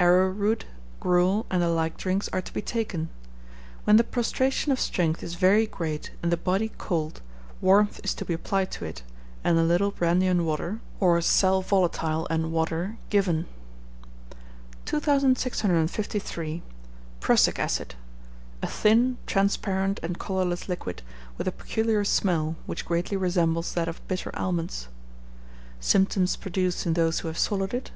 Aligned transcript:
Arrowroot, 0.00 0.64
gruel, 1.00 1.44
and 1.50 1.60
the 1.60 1.68
like 1.68 1.98
drinks, 1.98 2.30
are 2.32 2.40
to 2.40 2.54
be 2.54 2.62
taken. 2.62 3.10
When 3.84 3.96
the 3.98 4.04
prostration 4.04 4.72
of 4.72 4.80
strength 4.80 5.22
is 5.22 5.34
very 5.34 5.66
great 5.66 6.12
and 6.22 6.32
the 6.32 6.38
body 6.38 6.72
cold, 6.78 7.20
warmth 7.60 8.00
is 8.02 8.14
to 8.14 8.24
be 8.24 8.32
applied 8.32 8.70
to 8.70 8.86
it, 8.86 9.02
and 9.44 9.58
a 9.58 9.62
little 9.62 9.90
brandy 9.90 10.28
and 10.28 10.46
water, 10.46 10.80
or 10.98 11.20
sal 11.20 11.60
volatile 11.60 12.26
and 12.30 12.52
water, 12.52 12.96
given. 13.10 13.44
2653. 14.86 16.62
Prussic 17.20 17.58
Acid 17.58 17.96
(a 18.62 18.66
thin, 18.66 19.18
transparent, 19.26 20.00
and 20.02 20.18
colourless 20.18 20.70
liquid, 20.70 21.02
with 21.36 21.46
a 21.46 21.52
peculiar 21.52 22.02
smell, 22.02 22.56
which 22.64 22.86
greatly 22.86 23.18
resembles 23.18 23.74
that 23.74 23.88
of 23.88 24.00
bitter 24.08 24.30
almonds). 24.38 24.88
Symptoms 25.80 26.34
produced 26.34 26.86
in 26.86 26.94
those 26.94 27.18
who 27.18 27.28
have 27.28 27.36
swallowed 27.38 27.74
it. 27.74 27.90